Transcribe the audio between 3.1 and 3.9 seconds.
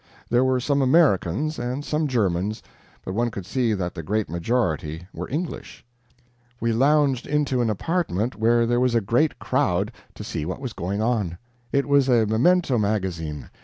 one could see